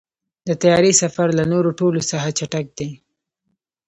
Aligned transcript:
د 0.47 0.49
طیارې 0.61 0.91
سفر 1.01 1.27
له 1.39 1.43
نورو 1.51 1.69
ټولو 1.79 1.99
څخه 2.11 2.29
چټک 2.37 2.65
دی. 2.77 2.89